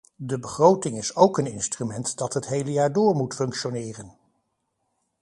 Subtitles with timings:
[0.15, 4.17] De begroting is ook een instrument dat het hele jaar door moet functioneren.